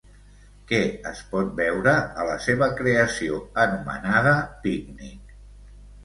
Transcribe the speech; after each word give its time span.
Què 0.69 0.77
es 1.09 1.19
pot 1.33 1.49
veure 1.59 1.91
a 2.23 2.23
la 2.29 2.37
seva 2.45 2.69
creació 2.79 3.37
anomenada 3.65 4.33
Pícnic? 4.65 5.35